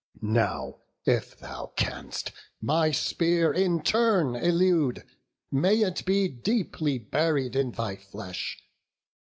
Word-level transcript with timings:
Now, 0.23 0.79
if 1.05 1.37
thou 1.37 1.73
canst, 1.75 2.31
my 2.59 2.89
spear 2.89 3.53
in 3.53 3.83
turn 3.83 4.35
elude; 4.35 5.03
May 5.51 5.81
it 5.81 6.05
be 6.05 6.27
deeply 6.27 6.97
buried 6.97 7.55
in 7.55 7.69
thy 7.69 7.97
flesh! 7.97 8.57